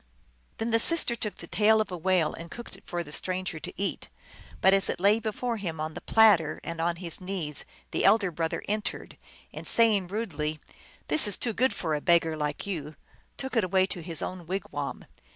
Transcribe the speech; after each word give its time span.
Then 0.57 0.71
the 0.71 0.79
sister 0.79 1.15
took 1.15 1.35
the 1.35 1.45
tail 1.45 1.79
of 1.79 1.91
a 1.91 1.95
whale, 1.95 2.33
and 2.33 2.49
cooked 2.49 2.75
it 2.75 2.87
for 2.87 3.03
the 3.03 3.13
stranger 3.13 3.59
to 3.59 3.73
eat. 3.79 4.09
But 4.59 4.73
as 4.73 4.89
it 4.89 4.99
lay 4.99 5.19
before 5.19 5.57
him, 5.57 5.79
on 5.79 5.93
the 5.93 6.01
platter 6.01 6.59
and 6.63 6.81
on 6.81 6.95
his 6.95 7.21
knees, 7.21 7.65
the 7.91 8.03
elder 8.03 8.31
brother 8.31 8.63
en 8.67 8.81
tered, 8.81 9.17
and 9.53 9.67
saying 9.67 10.07
rudely," 10.07 10.59
This 11.07 11.27
is 11.27 11.37
too 11.37 11.53
good 11.53 11.75
for 11.75 11.93
a 11.93 12.01
beg 12.01 12.23
gar 12.23 12.35
like 12.35 12.65
you," 12.65 12.95
took 13.37 13.55
it 13.55 13.63
away 13.63 13.85
to 13.85 14.01
his 14.01 14.23
own 14.23 14.47
wigwam. 14.47 15.05